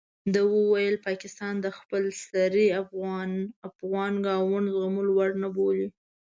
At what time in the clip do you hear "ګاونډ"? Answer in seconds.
4.25-4.65